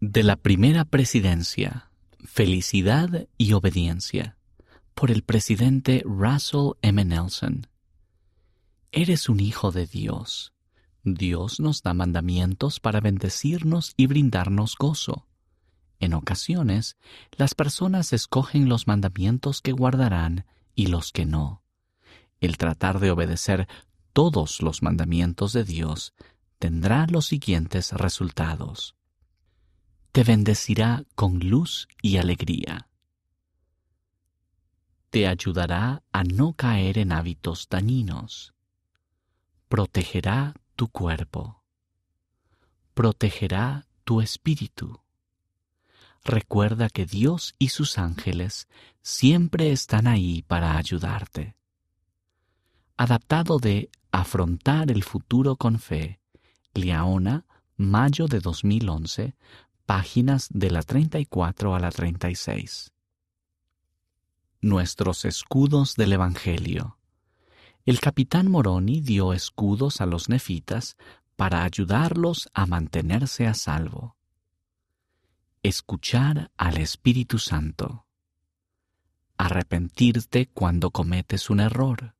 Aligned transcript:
De 0.00 0.22
la 0.22 0.36
primera 0.36 0.84
presidencia, 0.84 1.90
Felicidad 2.24 3.26
y 3.36 3.52
Obediencia, 3.54 4.36
por 4.94 5.10
el 5.10 5.24
presidente 5.24 6.04
Russell 6.06 6.74
M. 6.82 7.04
Nelson. 7.04 7.66
Eres 8.92 9.28
un 9.28 9.40
hijo 9.40 9.72
de 9.72 9.88
Dios. 9.88 10.52
Dios 11.02 11.58
nos 11.58 11.82
da 11.82 11.94
mandamientos 11.94 12.78
para 12.78 13.00
bendecirnos 13.00 13.94
y 13.96 14.06
brindarnos 14.06 14.76
gozo. 14.78 15.26
En 15.98 16.14
ocasiones, 16.14 16.96
las 17.32 17.56
personas 17.56 18.12
escogen 18.12 18.68
los 18.68 18.86
mandamientos 18.86 19.60
que 19.60 19.72
guardarán 19.72 20.46
y 20.76 20.86
los 20.86 21.10
que 21.10 21.26
no. 21.26 21.64
El 22.40 22.56
tratar 22.56 23.00
de 23.00 23.10
obedecer 23.10 23.66
todos 24.12 24.62
los 24.62 24.80
mandamientos 24.80 25.52
de 25.52 25.64
Dios 25.64 26.14
tendrá 26.60 27.08
los 27.08 27.26
siguientes 27.26 27.90
resultados. 27.90 28.94
Te 30.12 30.24
bendecirá 30.24 31.04
con 31.14 31.38
luz 31.38 31.88
y 32.02 32.16
alegría. 32.16 32.88
Te 35.10 35.26
ayudará 35.26 36.02
a 36.12 36.24
no 36.24 36.52
caer 36.54 36.98
en 36.98 37.12
hábitos 37.12 37.68
dañinos. 37.68 38.54
Protegerá 39.68 40.54
tu 40.76 40.88
cuerpo. 40.88 41.62
Protegerá 42.94 43.86
tu 44.04 44.20
espíritu. 44.20 45.00
Recuerda 46.24 46.88
que 46.90 47.06
Dios 47.06 47.54
y 47.58 47.68
sus 47.68 47.98
ángeles 47.98 48.68
siempre 49.02 49.72
están 49.72 50.06
ahí 50.06 50.42
para 50.42 50.76
ayudarte. 50.76 51.56
Adaptado 52.96 53.58
de 53.58 53.90
Afrontar 54.10 54.90
el 54.90 55.04
futuro 55.04 55.56
con 55.56 55.78
fe, 55.78 56.18
Liaona, 56.72 57.44
mayo 57.76 58.26
de 58.26 58.40
2011, 58.40 59.36
páginas 59.88 60.48
de 60.50 60.70
la 60.70 60.82
34 60.82 61.74
a 61.74 61.80
la 61.80 61.90
36. 61.90 62.92
Nuestros 64.60 65.24
escudos 65.24 65.94
del 65.94 66.12
Evangelio. 66.12 66.98
El 67.86 67.98
capitán 67.98 68.50
Moroni 68.50 69.00
dio 69.00 69.32
escudos 69.32 70.02
a 70.02 70.06
los 70.06 70.28
nefitas 70.28 70.98
para 71.36 71.64
ayudarlos 71.64 72.50
a 72.52 72.66
mantenerse 72.66 73.46
a 73.46 73.54
salvo. 73.54 74.14
Escuchar 75.62 76.50
al 76.58 76.76
Espíritu 76.76 77.38
Santo. 77.38 78.04
Arrepentirte 79.38 80.48
cuando 80.48 80.90
cometes 80.90 81.48
un 81.48 81.60
error. 81.60 82.14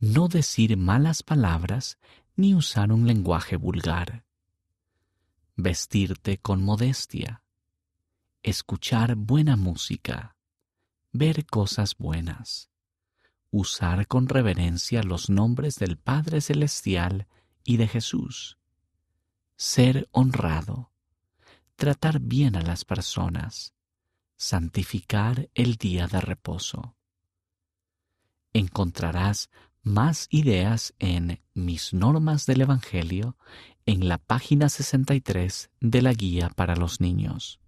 No 0.00 0.26
decir 0.26 0.76
malas 0.76 1.22
palabras 1.22 2.00
ni 2.34 2.56
usar 2.56 2.90
un 2.90 3.06
lenguaje 3.06 3.54
vulgar. 3.54 4.24
Vestirte 5.62 6.38
con 6.38 6.62
modestia. 6.62 7.42
Escuchar 8.42 9.14
buena 9.14 9.56
música. 9.56 10.36
Ver 11.12 11.44
cosas 11.44 11.96
buenas. 11.98 12.70
Usar 13.50 14.06
con 14.06 14.28
reverencia 14.28 15.02
los 15.02 15.28
nombres 15.28 15.76
del 15.76 15.98
Padre 15.98 16.40
Celestial 16.40 17.26
y 17.62 17.76
de 17.76 17.88
Jesús. 17.88 18.56
Ser 19.56 20.08
honrado 20.12 20.90
tratar 21.76 22.20
bien 22.20 22.56
a 22.56 22.62
las 22.62 22.84
personas, 22.84 23.74
santificar 24.36 25.48
el 25.54 25.76
día 25.76 26.06
de 26.08 26.20
reposo. 26.20 26.94
Encontrarás 28.52 29.48
más 29.82 30.26
ideas 30.30 30.94
en 30.98 31.40
Mis 31.54 31.92
Normas 31.94 32.46
del 32.46 32.62
Evangelio 32.62 33.36
en 33.86 34.08
la 34.08 34.18
página 34.18 34.68
63 34.68 35.70
de 35.80 36.02
la 36.02 36.12
Guía 36.12 36.50
para 36.54 36.76
los 36.76 37.00
Niños. 37.00 37.60